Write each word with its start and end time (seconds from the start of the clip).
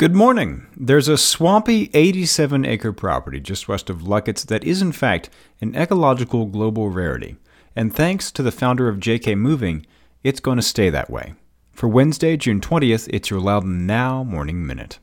Good 0.00 0.14
morning. 0.14 0.66
There's 0.78 1.08
a 1.08 1.18
swampy 1.18 1.90
87 1.92 2.64
acre 2.64 2.90
property 2.90 3.38
just 3.38 3.68
west 3.68 3.90
of 3.90 4.02
Luckett's 4.02 4.44
that 4.44 4.64
is, 4.64 4.80
in 4.80 4.92
fact, 4.92 5.28
an 5.60 5.76
ecological 5.76 6.46
global 6.46 6.88
rarity. 6.88 7.36
And 7.76 7.94
thanks 7.94 8.32
to 8.32 8.42
the 8.42 8.50
founder 8.50 8.88
of 8.88 8.96
JK 8.96 9.36
Moving, 9.36 9.84
it's 10.24 10.40
going 10.40 10.56
to 10.56 10.62
stay 10.62 10.88
that 10.88 11.10
way. 11.10 11.34
For 11.70 11.86
Wednesday, 11.86 12.38
June 12.38 12.62
20th, 12.62 13.10
it's 13.12 13.28
your 13.28 13.40
Loudoun 13.40 13.86
Now 13.86 14.24
Morning 14.24 14.66
Minute. 14.66 15.00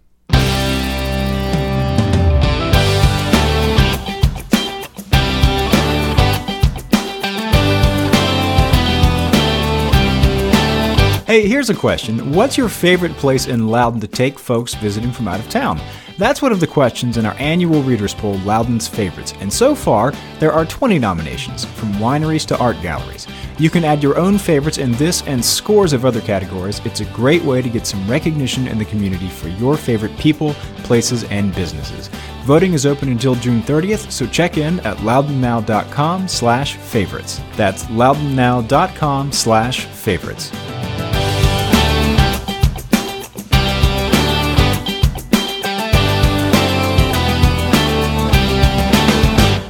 Hey, 11.28 11.46
here's 11.46 11.70
a 11.70 11.76
question. 11.76 12.32
What's 12.32 12.58
your 12.58 12.70
favorite 12.70 13.12
place 13.18 13.48
in 13.48 13.68
Loudoun 13.68 14.00
to 14.00 14.08
take 14.08 14.40
folks 14.40 14.74
visiting 14.76 15.12
from 15.12 15.28
out 15.28 15.42
of 15.42 15.50
town? 15.50 15.78
That's 16.18 16.42
one 16.42 16.54
of 16.54 16.62
the 16.62 16.68
questions 16.68 17.18
in 17.18 17.26
our 17.26 17.34
annual 17.34 17.84
readers 17.84 18.14
poll, 18.14 18.38
Loudoun's 18.46 18.88
Favorites. 18.88 19.34
And 19.42 19.52
so 19.52 19.76
far, 19.76 20.14
there 20.40 20.54
are 20.54 20.64
20 20.64 20.98
nominations, 21.00 21.66
from 21.66 21.92
wineries 21.96 22.46
to 22.46 22.58
art 22.60 22.82
galleries. 22.82 23.28
You 23.60 23.70
can 23.70 23.84
add 23.84 24.02
your 24.02 24.18
own 24.18 24.38
favorites 24.38 24.78
in 24.78 24.94
this 24.94 25.22
and 25.24 25.44
scores 25.44 25.92
of 25.92 26.06
other 26.06 26.22
categories. 26.22 26.80
It's 26.86 27.02
a 27.02 27.12
great 27.12 27.44
way 27.44 27.62
to 27.62 27.70
get 27.70 27.86
some 27.86 28.10
recognition 28.10 28.66
in 28.66 28.78
the 28.78 28.86
community 28.86 29.28
for 29.28 29.50
your 29.50 29.76
favorite 29.76 30.18
people, 30.18 30.54
places, 30.86 31.26
and 31.26 31.54
businesses. 31.54 32.08
Voting 32.46 32.72
is 32.72 32.86
open 32.86 33.10
until 33.10 33.36
June 33.36 33.62
30th, 33.64 34.10
so 34.14 34.26
check 34.28 34.58
in 34.58 34.80
at 34.86 34.96
loudounnow.com 35.00 36.30
slash 36.30 36.78
favorites. 36.78 37.42
That's 37.58 37.84
loudounnow.com 37.84 39.34
slash 39.34 39.88
favorites. 39.88 40.54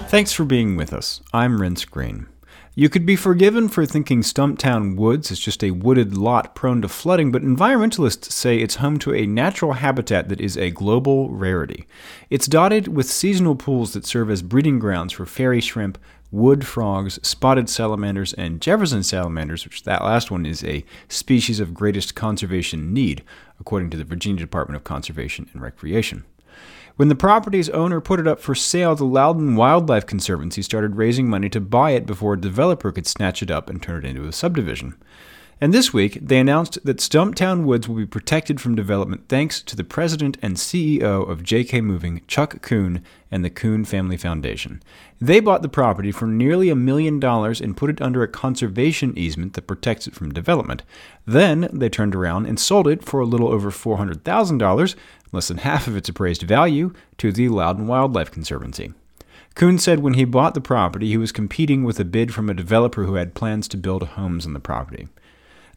Thanks 0.08 0.32
for 0.32 0.46
being 0.46 0.78
with 0.78 0.94
us. 0.94 1.20
I'm 1.34 1.60
Renss 1.60 1.86
Greene. 1.86 2.28
You 2.76 2.88
could 2.88 3.06
be 3.06 3.18
forgiven 3.18 3.68
for 3.68 3.86
thinking 3.86 4.22
Stumptown 4.22 4.96
Woods 4.96 5.32
is 5.32 5.40
just 5.40 5.62
a 5.66 5.72
wooded 5.72 6.18
lot 6.18 6.56
prone 6.56 6.82
to 6.84 6.88
flooding, 6.88 7.30
but 7.30 7.42
environmentalists 7.42 8.32
say 8.32 8.58
it's 8.58 8.76
home 8.76 9.00
to 9.00 9.14
a 9.14 9.28
natural 9.28 9.74
habitat 9.74 10.30
that 10.30 10.40
is 10.40 10.56
a 10.56 10.72
global 10.72 11.30
rarity. 11.32 11.86
It's 12.30 12.48
dotted 12.48 12.88
with 12.88 13.06
seasonal 13.12 13.58
pools 13.58 13.92
that 13.92 14.06
serve 14.06 14.30
as 14.32 14.42
breeding 14.42 14.80
grounds 14.80 15.12
for 15.12 15.26
fairy 15.26 15.60
shrimp, 15.60 15.98
wood 16.32 16.66
frogs, 16.66 17.20
spotted 17.22 17.68
salamanders, 17.68 18.32
and 18.32 18.62
Jefferson 18.62 19.04
salamanders, 19.04 19.66
which 19.66 19.84
that 19.84 20.06
last 20.06 20.32
one 20.32 20.46
is 20.46 20.64
a 20.64 20.86
species 21.10 21.60
of 21.60 21.74
greatest 21.74 22.16
conservation 22.16 22.94
need, 22.94 23.26
according 23.60 23.90
to 23.90 23.98
the 23.98 24.06
Virginia 24.06 24.40
Department 24.40 24.78
of 24.78 24.86
Conservation 24.86 25.50
and 25.52 25.62
Recreation. 25.62 26.24
When 26.98 27.10
the 27.10 27.16
property's 27.16 27.70
owner 27.70 28.02
put 28.02 28.20
it 28.20 28.26
up 28.26 28.40
for 28.40 28.56
sale, 28.56 28.96
the 28.96 29.06
Loudoun 29.06 29.56
Wildlife 29.56 30.08
Conservancy 30.08 30.64
started 30.64 30.96
raising 30.96 31.30
money 31.30 31.48
to 31.50 31.62
buy 31.62 31.92
it 31.92 32.08
before 32.08 32.34
a 32.34 32.42
developer 32.42 32.92
could 32.92 33.06
snatch 33.06 33.44
it 33.44 33.52
up 33.52 33.70
and 33.70 33.80
turn 33.80 34.04
it 34.04 34.10
into 34.10 34.28
a 34.28 34.34
subdivision. 34.34 34.96
And 35.62 35.74
this 35.74 35.92
week, 35.92 36.20
they 36.22 36.40
announced 36.40 36.84
that 36.86 36.98
Stumptown 36.98 37.64
Woods 37.64 37.88
will 37.88 37.96
be 37.96 38.06
protected 38.06 38.62
from 38.62 38.76
development 38.76 39.26
thanks 39.28 39.62
to 39.64 39.76
the 39.76 39.84
president 39.84 40.38
and 40.42 40.56
CEO 40.56 41.28
of 41.28 41.42
JK 41.42 41.84
Moving, 41.84 42.22
Chuck 42.28 42.62
Kuhn, 42.62 43.04
and 43.32 43.44
the 43.44 43.50
Kuhn 43.50 43.84
Family 43.84 44.18
Foundation. 44.18 44.84
They 45.20 45.40
bought 45.40 45.64
the 45.64 45.70
property 45.70 46.12
for 46.12 46.28
nearly 46.28 46.70
a 46.70 46.76
million 46.76 47.20
dollars 47.20 47.60
and 47.60 47.76
put 47.76 47.90
it 47.90 48.02
under 48.02 48.22
a 48.22 48.28
conservation 48.28 49.18
easement 49.18 49.54
that 49.54 49.66
protects 49.68 50.06
it 50.06 50.14
from 50.14 50.32
development. 50.32 50.84
Then 51.26 51.70
they 51.74 51.90
turned 51.90 52.14
around 52.14 52.46
and 52.46 52.60
sold 52.60 52.88
it 52.88 53.04
for 53.04 53.20
a 53.20 53.26
little 53.26 53.48
over 53.48 53.72
$400,000, 53.72 54.96
less 55.32 55.48
than 55.48 55.58
half 55.58 55.88
of 55.88 55.96
its 55.96 56.10
appraised 56.10 56.44
value, 56.44 56.94
to 57.18 57.32
the 57.32 57.50
Loudoun 57.50 57.88
Wildlife 57.88 58.32
Conservancy. 58.32 58.94
Kuhn 59.56 59.80
said 59.80 60.00
when 60.02 60.14
he 60.14 60.24
bought 60.24 60.54
the 60.54 60.62
property, 60.62 61.08
he 61.08 61.18
was 61.18 61.32
competing 61.32 61.84
with 61.84 62.00
a 62.00 62.06
bid 62.06 62.34
from 62.34 62.50
a 62.50 62.54
developer 62.54 63.06
who 63.06 63.16
had 63.16 63.34
plans 63.34 63.68
to 63.70 63.78
build 63.78 64.04
homes 64.04 64.46
on 64.46 64.54
the 64.54 64.60
property. 64.60 65.08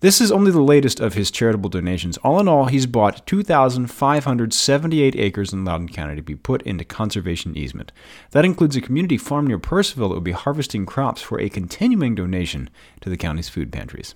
This 0.01 0.21
is 0.21 0.33
only 0.33 0.51
the 0.51 0.63
latest 0.63 0.99
of 0.99 1.13
his 1.13 1.31
charitable 1.31 1.69
donations. 1.69 2.17
All 2.19 2.41
in 2.41 2.49
all, 2.49 2.67
he's 2.67 2.87
bought 2.87 3.27
2,578 3.27 5.15
acres 5.15 5.53
in 5.53 5.65
Loudoun 5.65 5.91
County 5.91 6.17
to 6.17 6.23
be 6.23 6.35
put 6.35 6.63
into 6.63 6.87
conservation 6.87 7.55
easement. 7.57 7.93
That 8.31 8.47
includes 8.47 8.77
a 8.77 8.81
community 8.81 9.19
farm 9.19 9.47
near 9.47 9.59
Purcellville 9.59 10.09
that 10.09 10.15
will 10.15 10.21
be 10.21 10.33
harvesting 10.33 10.87
crops 10.87 11.21
for 11.21 11.39
a 11.39 11.51
continuing 11.51 12.15
donation 12.15 12.71
to 13.03 13.11
the 13.11 13.19
county's 13.19 13.51
food 13.51 13.71
pantries. 13.71 14.15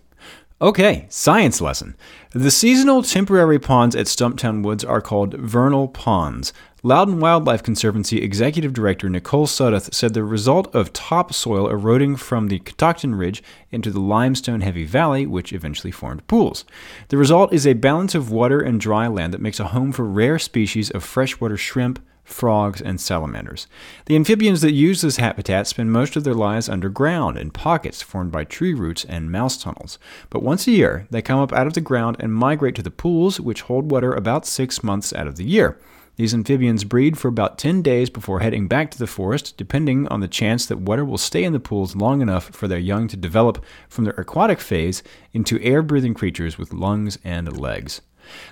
Okay, 0.63 1.07
science 1.09 1.61
lesson. 1.61 1.97
The 2.31 2.51
seasonal 2.51 3.03
temporary 3.03 3.59
ponds 3.59 3.97
at 3.97 4.07
Stumptown 4.07 4.63
Woods 4.63 4.85
are 4.85 5.01
called 5.01 5.35
vernal 5.35 5.89
ponds. 5.89 6.53
Loudoun 6.85 7.19
Wildlife 7.19 7.65
Conservancy 7.65 8.23
Executive 8.23 8.73
Director 8.73 9.09
Nicole 9.09 9.49
Sudduth 9.49 9.93
said 9.93 10.15
the 10.15 10.23
result 10.23 10.73
of 10.73 10.93
topsoil 10.93 11.69
eroding 11.69 12.15
from 12.15 12.47
the 12.47 12.61
Catoctin 12.61 13.17
Ridge 13.17 13.43
into 13.73 13.91
the 13.91 13.99
limestone 13.99 14.61
heavy 14.61 14.85
valley, 14.85 15.27
which 15.27 15.53
eventually 15.53 15.91
formed 15.91 16.25
pools. 16.29 16.65
The 17.09 17.17
result 17.17 17.53
is 17.53 17.67
a 17.67 17.73
balance 17.73 18.15
of 18.15 18.31
water 18.31 18.61
and 18.61 18.81
dry 18.81 19.09
land 19.09 19.35
that 19.35 19.41
makes 19.41 19.59
a 19.59 19.69
home 19.69 19.91
for 19.91 20.05
rare 20.05 20.39
species 20.39 20.89
of 20.89 21.03
freshwater 21.03 21.57
shrimp, 21.57 21.99
frogs, 22.25 22.81
and 22.81 23.01
salamanders. 23.01 23.67
The 24.07 24.17
amphibians 24.17 24.63
that 24.63 24.73
use 24.73 25.03
this 25.03 25.19
habitat 25.19 25.67
spend 25.67 25.93
most 25.93 26.17
of 26.17 26.25
their 26.25 26.35
lives 26.35 26.69
underground 26.69 27.39
in 27.39 27.51
pockets 27.51 28.03
formed 28.03 28.33
by 28.33 28.45
tree 28.45 28.75
roots 28.75 29.05
and 29.05 29.31
mouse 29.31 29.63
tunnels. 29.63 29.99
But 30.31 30.43
once 30.43 30.67
a 30.67 30.73
year, 30.73 31.07
they 31.11 31.23
come 31.23 31.39
up 31.39 31.53
out 31.53 31.67
of 31.67 31.75
the 31.75 31.81
ground 31.81 32.17
and 32.19 32.35
migrate 32.35 32.75
to 32.77 32.83
the 32.83 32.91
pools, 32.91 33.41
which 33.41 33.63
hold 33.63 33.91
water 33.91 34.13
about 34.13 34.47
six 34.47 34.83
months 34.83 35.13
out 35.13 35.27
of 35.27 35.37
the 35.37 35.45
year. 35.45 35.79
These 36.17 36.33
amphibians 36.33 36.85
breed 36.85 37.19
for 37.19 37.27
about 37.27 37.59
10 37.59 37.83
days 37.83 38.09
before 38.09 38.39
heading 38.39 38.69
back 38.69 38.91
to 38.93 38.99
the 38.99 39.07
forest, 39.07 39.57
depending 39.57 40.07
on 40.09 40.21
the 40.21 40.29
chance 40.29 40.65
that 40.67 40.79
water 40.79 41.05
will 41.05 41.19
stay 41.19 41.43
in 41.43 41.53
the 41.53 41.59
pools 41.59 41.97
long 41.97 42.23
enough 42.23 42.51
for 42.51 42.69
their 42.69 42.79
young 42.79 43.09
to 43.09 43.17
develop 43.17 43.65
from 43.89 44.05
their 44.05 44.15
aquatic 44.15 44.61
phase 44.61 45.03
into 45.33 45.61
air 45.61 45.83
breathing 45.83 46.15
creatures 46.15 46.57
with 46.57 46.73
lungs 46.73 47.19
and 47.25 47.59
legs. 47.59 48.01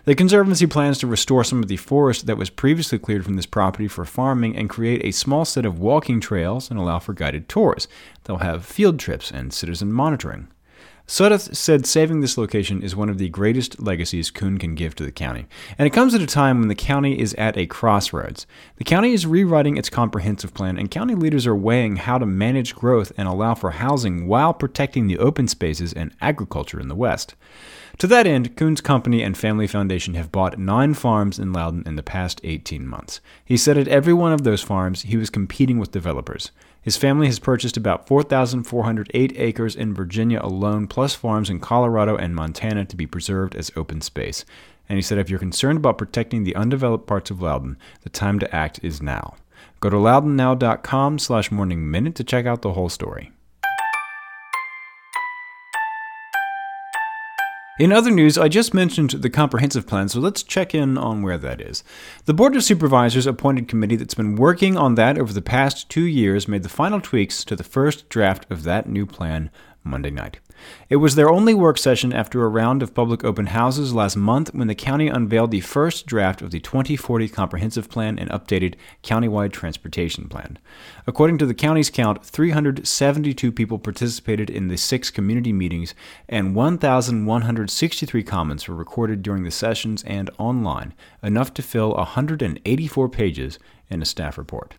The 0.05 0.15
Conservancy 0.15 0.67
plans 0.67 0.99
to 0.99 1.07
restore 1.07 1.45
some 1.45 1.63
of 1.63 1.69
the 1.69 1.77
forest 1.77 2.27
that 2.27 2.37
was 2.37 2.51
previously 2.51 2.99
cleared 2.99 3.25
from 3.25 3.35
this 3.35 3.47
property 3.47 3.89
for 3.89 4.05
farming 4.05 4.57
and 4.57 4.69
create 4.69 5.05
a 5.05 5.13
small 5.13 5.45
set 5.45 5.65
of 5.65 5.79
walking 5.79 6.21
trails 6.21 6.71
and 6.71 6.79
allow 6.79 6.99
for 6.99 7.13
guided 7.13 7.49
tours. 7.49 7.89
They'll 8.25 8.39
have 8.39 8.65
field 8.65 8.99
trips 8.99 9.31
and 9.31 9.53
citizen 9.53 9.93
monitoring. 9.93 10.49
Sudduth 11.13 11.55
said 11.55 11.85
saving 11.85 12.23
this 12.23 12.39
location 12.39 12.81
is 12.81 12.97
one 12.97 13.11
of 13.11 13.19
the 13.19 13.29
greatest 13.29 13.83
legacies 13.83 14.31
Kuhn 14.31 14.57
can 14.57 14.75
give 14.75 14.95
to 14.95 15.05
the 15.05 15.13
county, 15.13 15.45
and 15.77 15.87
it 15.87 15.93
comes 15.93 16.15
at 16.15 16.23
a 16.23 16.27
time 16.27 16.59
when 16.59 16.69
the 16.69 16.75
county 16.75 17.21
is 17.21 17.35
at 17.35 17.55
a 17.59 17.67
crossroads. 17.67 18.47
The 18.77 18.85
county 18.85 19.13
is 19.13 19.27
rewriting 19.27 19.77
its 19.77 19.91
comprehensive 19.91 20.55
plan, 20.55 20.79
and 20.79 20.91
county 20.91 21.15
leaders 21.15 21.47
are 21.47 21.55
weighing 21.55 21.97
how 21.97 22.17
to 22.17 22.25
manage 22.25 22.75
growth 22.75 23.13
and 23.19 23.29
allow 23.29 23.55
for 23.55 23.73
housing 23.73 24.27
while 24.27 24.55
protecting 24.55 25.07
the 25.07 25.19
open 25.19 25.49
spaces 25.49 25.93
and 25.93 26.17
agriculture 26.23 26.81
in 26.81 26.89
the 26.89 26.95
West. 26.95 27.35
To 27.99 28.07
that 28.07 28.27
end, 28.27 28.57
Kuhn's 28.57 28.81
company 28.81 29.23
and 29.23 29.37
family 29.37 29.67
foundation 29.67 30.15
have 30.15 30.33
bought 30.33 30.59
nine 30.59 30.95
farms 30.95 31.39
in 31.39 31.53
Loudoun 31.53 31.83
in 31.85 31.97
the 31.97 32.03
past 32.03 32.41
18 32.43 32.87
months. 32.87 33.21
He 33.45 33.59
said 33.59 33.77
at 33.77 33.87
every 33.87 34.15
one 34.15 34.33
of 34.33 34.45
those 34.45 34.63
farms 34.63 35.03
he 35.03 35.19
was 35.19 35.29
competing 35.29 35.79
with 35.79 35.93
developers. 35.93 36.53
His 36.83 36.97
family 36.97 37.29
has 37.29 37.39
purchased 37.39 37.77
about 37.77 38.09
4,408 38.09 39.33
acres 39.37 39.77
in 39.77 39.95
Virginia 39.95 40.41
alone, 40.43 40.89
plus 40.89 41.15
farms 41.15 41.49
in 41.49 41.61
Colorado 41.61 42.17
and 42.17 42.35
Montana 42.35 42.85
to 42.87 42.97
be 42.97 43.07
preserved 43.07 43.55
as 43.55 43.71
open 43.77 44.01
space. 44.01 44.45
And 44.89 44.99
he 44.99 45.03
said 45.03 45.19
if 45.19 45.31
you're 45.31 45.39
concerned 45.39 45.79
about 45.79 45.97
protecting 45.97 46.43
the 46.43 46.57
undeveloped 46.57 47.07
parts 47.07 47.31
of 47.31 47.41
Loudoun, 47.41 47.79
the 48.03 48.11
time 48.11 48.41
to 48.41 48.55
act 48.55 48.81
is 48.83 49.01
now. 49.01 49.37
Go 49.79 49.91
to 49.91 49.97
loudounnow.com 49.97 51.21
slash 51.21 51.53
morning 51.53 51.89
minute 51.89 52.17
to 52.17 52.25
check 52.25 52.47
out 52.47 52.63
the 52.63 52.73
whole 52.73 52.89
story. 52.89 53.31
In 57.79 57.91
other 57.91 58.11
news, 58.11 58.37
I 58.37 58.49
just 58.49 58.75
mentioned 58.75 59.11
the 59.13 59.31
comprehensive 59.31 59.87
plan, 59.87 60.11
so 60.11 60.21
let's 60.21 60.43
check 60.43 60.75
in 60.75 60.99
on 60.99 61.23
where 61.23 61.39
that 61.39 61.59
is. 61.59 61.83
The 62.27 62.35
Board 62.35 62.55
of 62.55 62.63
Supervisors 62.63 63.27
appointed 63.27 63.67
committee 63.67 63.97
that's 63.97 64.13
been 64.13 64.37
working 64.37 64.77
on 64.77 64.95
that 64.97 65.17
over 65.17 65.33
the 65.33 65.41
past 65.41 65.89
two 65.89 66.05
years 66.05 66.47
made 66.47 66.65
the 66.65 66.69
final 66.69 67.01
tweaks 67.01 67.45
to 67.45 67.57
the 67.57 67.65
first 67.65 68.11
draft 68.11 68.45
of 68.51 68.65
that 68.65 68.91
new 68.91 69.07
plan 69.07 69.51
Monday 69.85 70.11
night. 70.11 70.39
It 70.89 70.97
was 70.97 71.15
their 71.15 71.31
only 71.31 71.55
work 71.55 71.77
session 71.77 72.13
after 72.13 72.45
a 72.45 72.49
round 72.49 72.83
of 72.83 72.95
public 72.95 73.25
open 73.25 73.47
houses 73.47 73.93
last 73.93 74.17
month 74.17 74.55
when 74.55 74.69
the 74.69 74.75
county 74.75 75.09
unveiled 75.09 75.51
the 75.51 75.61
first 75.61 76.07
draft 76.07 76.41
of 76.41 76.51
the 76.51 76.61
2040 76.61 77.29
Comprehensive 77.29 77.89
Plan 77.91 78.19
and 78.19 78.31
updated 78.31 78.75
countywide 79.03 79.53
transportation 79.53 80.29
plan. 80.29 80.59
According 81.07 81.39
to 81.39 81.47
the 81.47 81.55
county's 81.55 81.91
count, 81.91 82.25
372 82.25 83.51
people 83.51 83.79
participated 83.79 84.51
in 84.51 84.69
the 84.69 84.77
six 84.77 85.11
community 85.11 85.53
meetings, 85.53 85.95
and 86.29 86.55
1,163 86.55 88.23
comments 88.23 88.69
were 88.69 88.77
recorded 88.77 89.23
during 89.23 89.43
the 89.43 89.51
sessions 89.51 90.05
and 90.05 90.31
online, 90.39 90.95
enough 91.23 91.53
to 91.55 91.63
fill 91.63 91.95
184 91.95 93.09
pages 93.09 93.59
in 93.91 94.01
a 94.01 94.07
staff 94.07 94.39
report. 94.39 94.77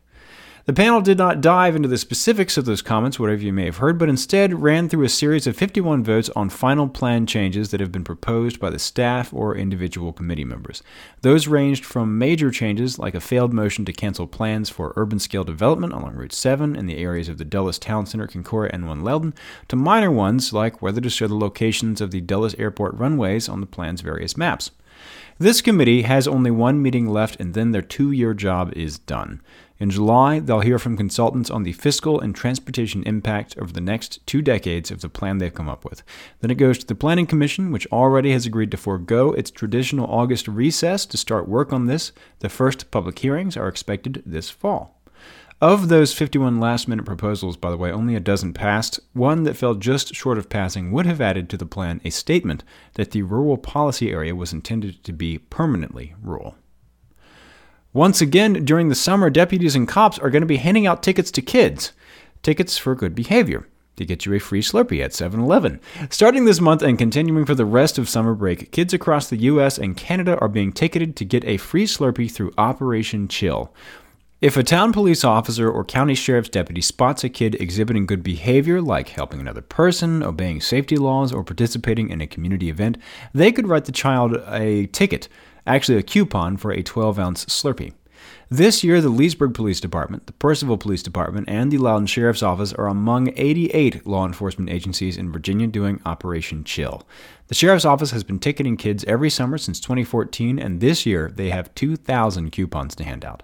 The 0.65 0.71
panel 0.71 1.01
did 1.01 1.17
not 1.17 1.41
dive 1.41 1.75
into 1.75 1.89
the 1.89 1.97
specifics 1.97 2.55
of 2.55 2.63
those 2.63 2.81
comments, 2.81 3.19
whatever 3.19 3.41
you 3.41 3.51
may 3.51 3.65
have 3.65 3.77
heard, 3.77 3.97
but 3.97 4.07
instead 4.07 4.61
ran 4.61 4.87
through 4.87 5.03
a 5.03 5.09
series 5.09 5.45
of 5.45 5.57
51 5.57 6.05
votes 6.05 6.29
on 6.37 6.49
final 6.49 6.87
plan 6.87 7.25
changes 7.25 7.71
that 7.71 7.81
have 7.81 7.91
been 7.91 8.05
proposed 8.05 8.61
by 8.61 8.69
the 8.69 8.79
staff 8.79 9.33
or 9.33 9.57
individual 9.57 10.13
committee 10.13 10.45
members. 10.45 10.81
Those 11.19 11.49
ranged 11.49 11.83
from 11.83 12.17
major 12.17 12.49
changes 12.49 12.97
like 12.97 13.13
a 13.13 13.19
failed 13.19 13.51
motion 13.51 13.83
to 13.83 13.91
cancel 13.91 14.25
plans 14.25 14.69
for 14.69 14.93
urban 14.95 15.19
scale 15.19 15.43
development 15.43 15.91
along 15.91 16.15
Route 16.15 16.31
7 16.31 16.77
in 16.77 16.85
the 16.85 16.95
areas 16.95 17.27
of 17.27 17.39
the 17.39 17.43
Dulles 17.43 17.77
Town 17.77 18.05
Center, 18.05 18.27
Concordia, 18.27 18.71
and 18.73 18.87
One 18.87 19.03
Loudoun, 19.03 19.33
to 19.67 19.75
minor 19.75 20.11
ones 20.11 20.53
like 20.53 20.81
whether 20.81 21.01
to 21.01 21.09
show 21.09 21.27
the 21.27 21.35
locations 21.35 21.99
of 21.99 22.11
the 22.11 22.21
Dulles 22.21 22.55
Airport 22.55 22.93
runways 22.95 23.49
on 23.49 23.59
the 23.59 23.67
plan's 23.67 23.99
various 23.99 24.37
maps. 24.37 24.71
This 25.39 25.61
committee 25.61 26.03
has 26.03 26.25
only 26.25 26.51
one 26.51 26.81
meeting 26.81 27.07
left, 27.07 27.37
and 27.39 27.53
then 27.53 27.71
their 27.71 27.81
two 27.81 28.11
year 28.11 28.33
job 28.33 28.71
is 28.77 28.99
done. 28.99 29.41
In 29.83 29.89
July, 29.89 30.39
they'll 30.39 30.61
hear 30.61 30.79
from 30.79 30.95
consultants 30.95 31.49
on 31.49 31.63
the 31.63 31.73
fiscal 31.73 32.17
and 32.17 32.33
transportation 32.33 33.03
impact 33.03 33.57
over 33.57 33.73
the 33.73 33.81
next 33.81 34.25
two 34.25 34.41
decades 34.41 34.91
of 34.91 35.01
the 35.01 35.09
plan 35.09 35.39
they've 35.39 35.53
come 35.53 35.67
up 35.67 35.83
with. 35.83 36.03
Then 36.39 36.51
it 36.51 36.55
goes 36.55 36.77
to 36.77 36.87
the 36.87 36.95
Planning 36.95 37.25
Commission, 37.25 37.69
which 37.69 37.85
already 37.87 38.31
has 38.31 38.45
agreed 38.45 38.71
to 38.71 38.77
forego 38.77 39.33
its 39.33 39.51
traditional 39.51 40.09
August 40.09 40.47
recess 40.47 41.05
to 41.07 41.17
start 41.17 41.49
work 41.49 41.73
on 41.73 41.87
this. 41.87 42.13
The 42.39 42.47
first 42.47 42.91
public 42.91 43.19
hearings 43.19 43.57
are 43.57 43.67
expected 43.67 44.23
this 44.25 44.49
fall. 44.49 45.01
Of 45.59 45.89
those 45.89 46.13
51 46.13 46.61
last 46.61 46.87
minute 46.87 47.05
proposals, 47.05 47.57
by 47.57 47.69
the 47.69 47.75
way, 47.75 47.91
only 47.91 48.15
a 48.15 48.21
dozen 48.21 48.53
passed. 48.53 49.01
One 49.11 49.43
that 49.43 49.57
fell 49.57 49.75
just 49.75 50.15
short 50.15 50.37
of 50.37 50.47
passing 50.47 50.93
would 50.93 51.05
have 51.07 51.19
added 51.19 51.49
to 51.49 51.57
the 51.57 51.65
plan 51.65 51.99
a 52.05 52.09
statement 52.09 52.63
that 52.93 53.11
the 53.11 53.23
rural 53.23 53.57
policy 53.57 54.13
area 54.13 54.33
was 54.33 54.53
intended 54.53 55.03
to 55.03 55.11
be 55.11 55.39
permanently 55.39 56.15
rural. 56.21 56.55
Once 57.93 58.21
again, 58.21 58.65
during 58.65 58.89
the 58.89 58.95
summer, 58.95 59.29
deputies 59.29 59.75
and 59.75 59.87
cops 59.87 60.17
are 60.17 60.31
going 60.31 60.41
to 60.41 60.47
be 60.47 60.57
handing 60.57 60.87
out 60.87 61.03
tickets 61.03 61.29
to 61.29 61.43
kids. 61.43 61.91
Tickets 62.41 62.75
for 62.75 62.95
good 62.95 63.13
behavior 63.13 63.67
to 63.95 64.03
get 64.03 64.25
you 64.25 64.33
a 64.33 64.39
free 64.39 64.63
Slurpee 64.63 65.03
at 65.03 65.13
7 65.13 65.39
Eleven. 65.39 65.79
Starting 66.09 66.45
this 66.45 66.59
month 66.59 66.81
and 66.81 66.97
continuing 66.97 67.45
for 67.45 67.53
the 67.53 67.65
rest 67.65 67.99
of 67.99 68.09
summer 68.09 68.33
break, 68.33 68.71
kids 68.71 68.95
across 68.95 69.29
the 69.29 69.37
US 69.37 69.77
and 69.77 69.95
Canada 69.95 70.39
are 70.39 70.47
being 70.47 70.73
ticketed 70.73 71.15
to 71.17 71.25
get 71.25 71.45
a 71.45 71.57
free 71.57 71.85
Slurpee 71.85 72.31
through 72.31 72.51
Operation 72.57 73.27
Chill. 73.27 73.71
If 74.41 74.57
a 74.57 74.63
town 74.63 74.91
police 74.91 75.23
officer 75.23 75.69
or 75.69 75.85
county 75.85 76.15
sheriff's 76.15 76.49
deputy 76.49 76.81
spots 76.81 77.23
a 77.23 77.29
kid 77.29 77.55
exhibiting 77.61 78.07
good 78.07 78.23
behavior, 78.23 78.81
like 78.81 79.09
helping 79.09 79.39
another 79.39 79.61
person, 79.61 80.23
obeying 80.23 80.59
safety 80.59 80.97
laws, 80.97 81.31
or 81.31 81.43
participating 81.43 82.09
in 82.09 82.19
a 82.19 82.27
community 82.27 82.69
event, 82.69 82.97
they 83.33 83.51
could 83.51 83.67
write 83.67 83.85
the 83.85 83.91
child 83.91 84.35
a 84.47 84.87
ticket 84.87 85.29
actually 85.65 85.97
a 85.97 86.03
coupon 86.03 86.57
for 86.57 86.71
a 86.71 86.83
12 86.83 87.19
ounce 87.19 87.45
Slurpee. 87.45 87.93
This 88.49 88.83
year, 88.83 89.01
the 89.01 89.09
Leesburg 89.09 89.53
Police 89.53 89.79
Department, 89.79 90.27
the 90.27 90.33
Purcellville 90.33 90.79
Police 90.79 91.01
Department, 91.01 91.49
and 91.49 91.71
the 91.71 91.77
Loudoun 91.77 92.05
Sheriff's 92.05 92.43
Office 92.43 92.71
are 92.73 92.87
among 92.87 93.33
88 93.35 94.05
law 94.05 94.25
enforcement 94.25 94.69
agencies 94.69 95.17
in 95.17 95.31
Virginia 95.31 95.67
doing 95.67 95.99
Operation 96.05 96.63
Chill. 96.63 97.07
The 97.47 97.55
Sheriff's 97.55 97.85
Office 97.85 98.11
has 98.11 98.23
been 98.23 98.39
ticketing 98.39 98.77
kids 98.77 99.03
every 99.05 99.29
summer 99.29 99.57
since 99.57 99.79
2014, 99.79 100.59
and 100.59 100.79
this 100.79 101.05
year 101.05 101.31
they 101.33 101.49
have 101.49 101.73
2,000 101.75 102.51
coupons 102.51 102.95
to 102.95 103.03
hand 103.03 103.25
out. 103.25 103.43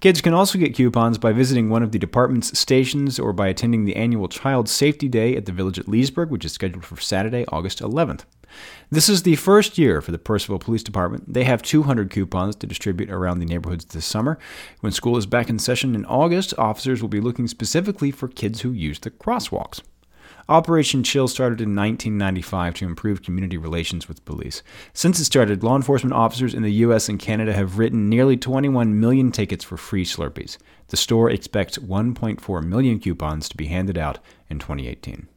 Kids 0.00 0.20
can 0.20 0.32
also 0.32 0.58
get 0.58 0.76
coupons 0.76 1.18
by 1.18 1.32
visiting 1.32 1.68
one 1.68 1.82
of 1.82 1.90
the 1.90 1.98
department's 1.98 2.56
stations 2.56 3.18
or 3.18 3.32
by 3.32 3.48
attending 3.48 3.84
the 3.84 3.96
annual 3.96 4.28
Child 4.28 4.68
Safety 4.68 5.08
Day 5.08 5.36
at 5.36 5.44
the 5.44 5.52
Village 5.52 5.78
at 5.78 5.88
Leesburg, 5.88 6.30
which 6.30 6.44
is 6.44 6.52
scheduled 6.52 6.84
for 6.84 7.00
Saturday, 7.00 7.44
August 7.48 7.80
11th. 7.80 8.22
This 8.90 9.08
is 9.08 9.22
the 9.22 9.36
first 9.36 9.78
year 9.78 10.00
for 10.00 10.12
the 10.12 10.18
Purcellville 10.18 10.60
Police 10.60 10.82
Department. 10.82 11.32
They 11.32 11.44
have 11.44 11.62
200 11.62 12.10
coupons 12.10 12.56
to 12.56 12.66
distribute 12.66 13.10
around 13.10 13.38
the 13.38 13.46
neighborhoods 13.46 13.84
this 13.84 14.06
summer. 14.06 14.38
When 14.80 14.92
school 14.92 15.16
is 15.16 15.26
back 15.26 15.48
in 15.48 15.58
session 15.58 15.94
in 15.94 16.04
August, 16.06 16.54
officers 16.58 17.02
will 17.02 17.08
be 17.08 17.20
looking 17.20 17.48
specifically 17.48 18.10
for 18.10 18.28
kids 18.28 18.62
who 18.62 18.72
use 18.72 18.98
the 18.98 19.10
crosswalks. 19.10 19.80
Operation 20.50 21.02
Chill 21.02 21.28
started 21.28 21.60
in 21.60 21.76
1995 21.76 22.74
to 22.74 22.86
improve 22.86 23.22
community 23.22 23.58
relations 23.58 24.08
with 24.08 24.24
police. 24.24 24.62
Since 24.94 25.20
it 25.20 25.26
started, 25.26 25.62
law 25.62 25.76
enforcement 25.76 26.14
officers 26.14 26.54
in 26.54 26.62
the 26.62 26.72
US 26.72 27.10
and 27.10 27.18
Canada 27.18 27.52
have 27.52 27.78
written 27.78 28.08
nearly 28.08 28.38
21 28.38 28.98
million 28.98 29.30
tickets 29.30 29.62
for 29.62 29.76
free 29.76 30.06
Slurpees. 30.06 30.56
The 30.88 30.96
store 30.96 31.30
expects 31.30 31.76
1.4 31.76 32.64
million 32.64 32.98
coupons 32.98 33.50
to 33.50 33.58
be 33.58 33.66
handed 33.66 33.98
out 33.98 34.20
in 34.48 34.58
2018. 34.58 35.28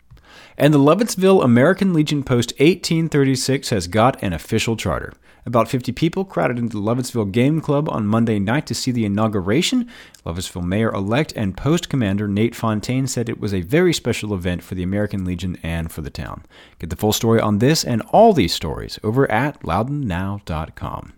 And 0.57 0.73
the 0.73 0.79
Lovettsville 0.79 1.43
American 1.43 1.93
Legion 1.93 2.23
Post 2.23 2.51
1836 2.53 3.69
has 3.69 3.87
got 3.87 4.21
an 4.21 4.33
official 4.33 4.75
charter. 4.75 5.13
About 5.45 5.67
50 5.67 5.91
people 5.93 6.23
crowded 6.23 6.59
into 6.59 6.77
the 6.77 6.83
Lovettsville 6.83 7.31
Game 7.31 7.61
Club 7.61 7.89
on 7.89 8.05
Monday 8.05 8.37
night 8.37 8.67
to 8.67 8.75
see 8.75 8.91
the 8.91 9.05
inauguration. 9.05 9.89
Lovettsville 10.25 10.63
Mayor 10.63 10.91
elect 10.91 11.33
and 11.35 11.57
Post 11.57 11.89
Commander 11.89 12.27
Nate 12.27 12.55
Fontaine 12.55 13.07
said 13.07 13.27
it 13.27 13.39
was 13.39 13.53
a 13.53 13.61
very 13.61 13.93
special 13.93 14.33
event 14.33 14.63
for 14.63 14.75
the 14.75 14.83
American 14.83 15.25
Legion 15.25 15.57
and 15.63 15.91
for 15.91 16.01
the 16.01 16.11
town. 16.11 16.45
Get 16.79 16.91
the 16.91 16.95
full 16.95 17.13
story 17.13 17.39
on 17.39 17.57
this 17.57 17.83
and 17.83 18.01
all 18.09 18.33
these 18.33 18.53
stories 18.53 18.99
over 19.03 19.29
at 19.31 19.61
loudounnow.com. 19.61 21.13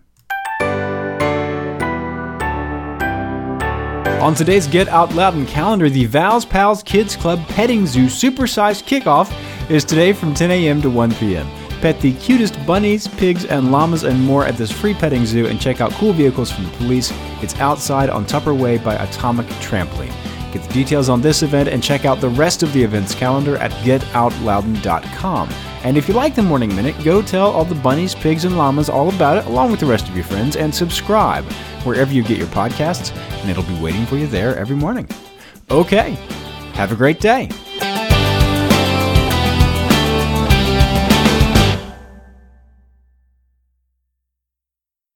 On 4.20 4.34
today's 4.34 4.66
Get 4.66 4.88
Out 4.88 5.14
Loudoun 5.14 5.44
calendar, 5.44 5.90
the 5.90 6.06
Val's 6.06 6.44
Pals 6.44 6.82
Kids 6.82 7.14
Club 7.14 7.46
Petting 7.48 7.86
Zoo 7.86 8.06
Supersized 8.06 8.84
Kickoff 8.84 9.30
is 9.70 9.84
today 9.84 10.12
from 10.12 10.32
10 10.32 10.50
a.m. 10.50 10.80
to 10.80 10.88
1 10.88 11.14
p.m. 11.14 11.46
Pet 11.80 12.00
the 12.00 12.14
cutest 12.14 12.64
bunnies, 12.64 13.06
pigs, 13.06 13.44
and 13.44 13.70
llamas 13.70 14.04
and 14.04 14.18
more 14.22 14.46
at 14.46 14.56
this 14.56 14.72
free 14.72 14.94
petting 14.94 15.26
zoo 15.26 15.46
and 15.46 15.60
check 15.60 15.82
out 15.82 15.92
cool 15.92 16.14
vehicles 16.14 16.50
from 16.50 16.64
the 16.64 16.70
police. 16.72 17.12
It's 17.42 17.58
outside 17.60 18.08
on 18.08 18.24
Tupper 18.24 18.54
Way 18.54 18.78
by 18.78 18.94
Atomic 18.94 19.46
Trampoline. 19.60 20.33
Get 20.54 20.62
the 20.62 20.72
details 20.72 21.08
on 21.08 21.20
this 21.20 21.42
event 21.42 21.68
and 21.68 21.82
check 21.82 22.04
out 22.04 22.20
the 22.20 22.28
rest 22.28 22.62
of 22.62 22.72
the 22.72 22.80
event's 22.80 23.12
calendar 23.12 23.56
at 23.56 23.72
getoutloudoun.com. 23.72 25.48
And 25.82 25.98
if 25.98 26.06
you 26.06 26.14
like 26.14 26.36
the 26.36 26.44
Morning 26.44 26.74
Minute, 26.76 26.94
go 27.02 27.22
tell 27.22 27.50
all 27.50 27.64
the 27.64 27.74
bunnies, 27.74 28.14
pigs, 28.14 28.44
and 28.44 28.56
llamas 28.56 28.88
all 28.88 29.12
about 29.12 29.36
it 29.36 29.46
along 29.46 29.72
with 29.72 29.80
the 29.80 29.86
rest 29.86 30.08
of 30.08 30.14
your 30.14 30.24
friends 30.24 30.54
and 30.54 30.72
subscribe 30.72 31.44
wherever 31.82 32.14
you 32.14 32.22
get 32.22 32.38
your 32.38 32.46
podcasts, 32.46 33.12
and 33.42 33.50
it'll 33.50 33.64
be 33.64 33.80
waiting 33.80 34.06
for 34.06 34.16
you 34.16 34.28
there 34.28 34.56
every 34.56 34.76
morning. 34.76 35.08
Okay, 35.72 36.12
have 36.74 36.92
a 36.92 36.96
great 36.96 37.18
day. 37.18 37.50